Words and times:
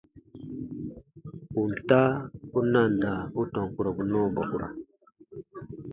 Ponta 1.51 2.01
u 2.57 2.59
nanda 2.71 3.11
u 3.39 3.41
tɔn 3.53 3.67
kurɔbu 3.75 4.03
nɔɔ 4.11 4.27
bɔkura. 4.35 4.67